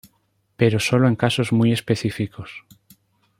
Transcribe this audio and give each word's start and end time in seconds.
Pero 0.59 0.79
solo 0.79 1.07
en 1.07 1.15
casos 1.15 1.51
muy 1.53 1.71
específicos. 1.71 2.63